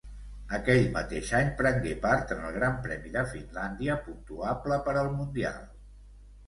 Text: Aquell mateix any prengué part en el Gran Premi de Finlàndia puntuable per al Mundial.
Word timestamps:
Aquell 0.57 0.87
mateix 0.95 1.33
any 1.39 1.51
prengué 1.59 1.93
part 2.07 2.33
en 2.37 2.41
el 2.47 2.57
Gran 2.57 2.81
Premi 2.89 3.15
de 3.19 3.25
Finlàndia 3.35 4.01
puntuable 4.09 4.83
per 4.89 4.99
al 5.05 5.17
Mundial. 5.21 5.67